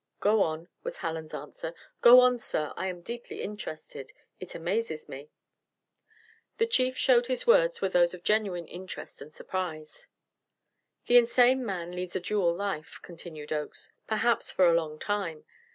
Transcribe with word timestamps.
"Go 0.19 0.41
on," 0.41 0.67
was 0.81 0.97
Hallen's 0.97 1.31
answer; 1.31 1.75
"go 2.01 2.21
on, 2.21 2.39
sir. 2.39 2.73
I 2.75 2.87
am 2.87 3.01
deeply 3.03 3.43
interested 3.43 4.11
it 4.39 4.55
amazes 4.55 5.07
me." 5.07 5.29
The 6.57 6.65
Chief 6.65 6.97
showed 6.97 7.27
his 7.27 7.45
words 7.45 7.83
were 7.83 7.89
those 7.89 8.15
of 8.15 8.23
genuine 8.23 8.67
interest 8.67 9.21
and 9.21 9.31
surprise. 9.31 10.07
"The 11.05 11.17
insane 11.17 11.63
man 11.63 11.91
leads 11.91 12.15
a 12.15 12.19
dual 12.19 12.51
life," 12.55 12.97
continued 13.03 13.53
Oakes, 13.53 13.91
"perhaps 14.07 14.49
for 14.49 14.65
a 14.65 14.73
long 14.73 14.97
time. 14.97 15.45